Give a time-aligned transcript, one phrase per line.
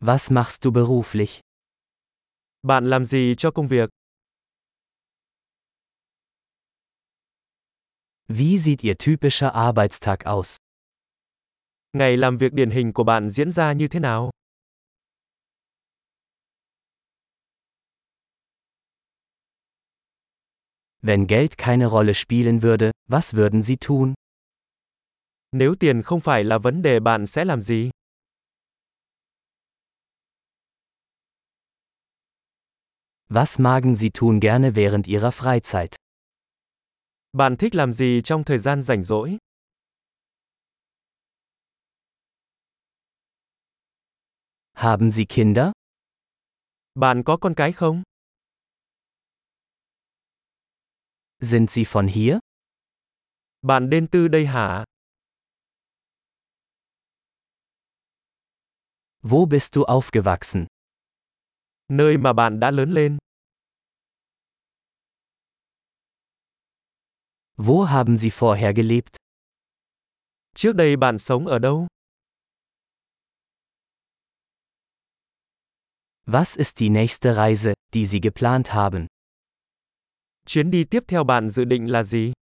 [0.00, 1.40] Was machst du beruflich?
[2.62, 3.90] Bạn làm gì cho công việc?
[8.28, 10.56] Wie sieht Ihr typischer Arbeitstag aus?
[11.92, 14.30] Ngày làm việc điển hình của bạn diễn ra như thế nào?
[21.02, 24.14] Wenn Geld keine Rolle spielen würde, was würden Sie tun?
[25.52, 27.90] Nếu tiền không phải là vấn đề bạn sẽ làm gì?
[33.30, 35.96] Was magen Sie tun gerne während Ihrer Freizeit?
[37.32, 39.38] Bạn thích làm gì trong thời gian rảnh rỗi?
[44.72, 45.72] Haben Sie Kinder?
[46.94, 48.02] Bạn có con cái không?
[51.40, 52.38] Sind Sie von hier?
[53.62, 54.84] Bạn đến từ đây hả?
[59.22, 60.66] Wo bist du aufgewachsen?
[61.88, 63.16] Nơi mà bạn đã lớn lên.
[67.56, 69.16] Wo haben Sie vorher gelebt?
[70.54, 71.86] Trước đây bạn sống ở đâu?
[76.26, 79.06] Was ist die nächste Reise, die Sie geplant haben?
[80.46, 82.32] Chuyến đi tiếp theo bạn dự định là gì?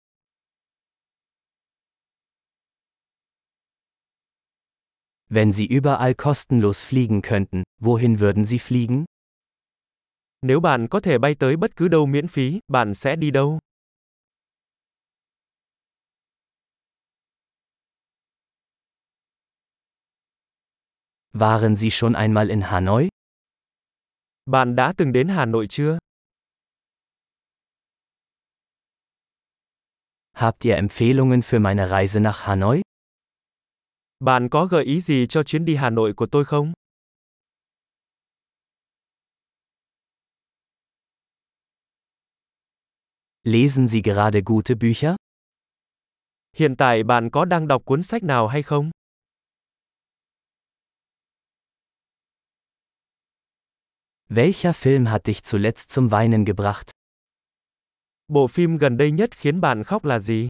[5.29, 9.05] Wenn Sie überall kostenlos fliegen könnten, wohin würden Sie fliegen?
[10.43, 13.59] Nếu bạn có thể bay tới bất cứ đâu miễn phí, bạn sẽ đi đâu?
[21.33, 23.09] Waren Sie schon einmal in Hanoi?
[24.47, 25.99] Bạn đã từng đến Hà Nội chưa?
[30.33, 32.83] Habt ihr Empfehlungen für meine Reise nach Hanoi?
[34.21, 36.73] Bạn có gợi ý gì cho chuyến đi Hà Nội của tôi không?
[43.49, 45.17] Lesen Sie gerade gute Bücher?
[46.57, 48.91] Hiện tại bạn có đang đọc cuốn sách nào hay không?
[54.29, 56.91] Welcher Film hat dich zuletzt zum Weinen gebracht?
[58.29, 60.49] Bộ phim gần đây nhất khiến bạn khóc là gì?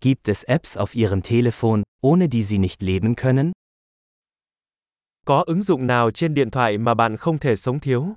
[0.00, 3.52] Gibt es Apps auf Ihrem Telefon, ohne die Sie nicht leben können?
[5.28, 8.14] Có ứng dụng nào trên điện thoại mà bạn không thể sống thiếu?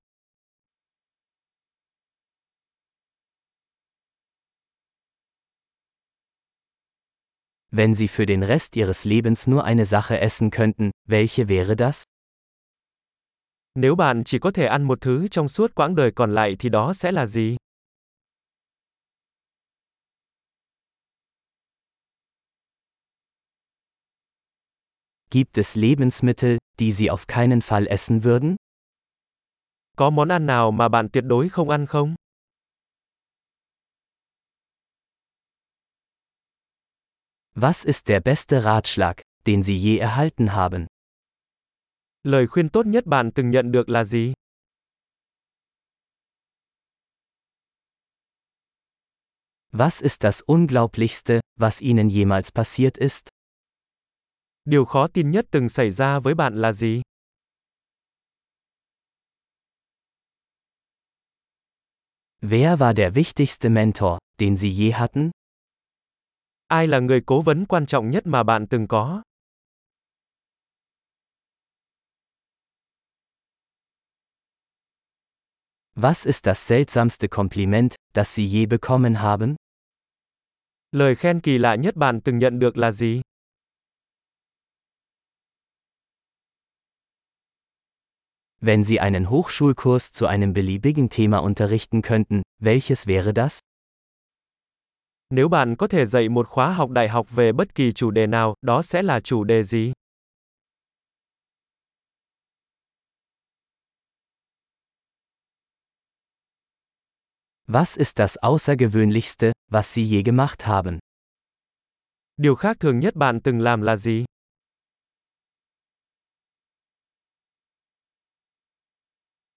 [7.72, 12.04] Wenn Sie für den Rest Ihres Lebens nur eine Sache essen könnten, welche wäre das?
[13.76, 16.70] Nếu bạn chỉ có thể ăn một thứ trong suốt quãng đời còn lại thì
[16.70, 17.58] đó sẽ là gì?
[25.34, 28.58] Gibt es Lebensmittel, die Sie auf keinen Fall essen würden?
[29.98, 32.16] Có món ăn nào mà bạn tuyệt đối không ăn không?
[37.56, 40.88] Was ist der beste Ratschlag, den Sie je erhalten haben?
[42.24, 44.34] Lời khuyên tốt nhất bạn từng nhận được là gì?
[49.72, 53.30] Was ist das Unglaublichste, was Ihnen jemals passiert ist?
[54.66, 57.02] Điều khó tin nhất từng xảy ra với bạn là gì?
[62.42, 65.32] Wer war der wichtigste Mentor, den Sie je hatten?
[66.68, 69.22] Ai là người cố vấn quan trọng nhất mà bạn từng có?
[75.96, 79.56] Was ist das seltsamste Kompliment, das Sie je bekommen haben?
[80.92, 83.22] Lời khen kỳ lạ nhất bạn từng nhận được là gì?
[88.64, 93.60] Wenn Sie einen Hochschulkurs zu einem beliebigen Thema unterrichten könnten, welches wäre das?
[95.34, 98.28] Nếu bạn có thể dạy một khóa học đại học về bất kỳ chủ đề
[98.28, 99.94] nào, đó sẽ là chủ đề gì?
[107.68, 111.00] Was ist das Außergewöhnlichste, was Sie je gemacht haben?
[112.38, 114.26] Điều khác thường nhất bạn từng làm là gì?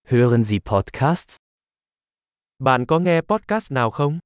[0.08, 1.36] Hören Sie Podcasts?
[2.58, 4.18] Bạn có nghe podcast nào không?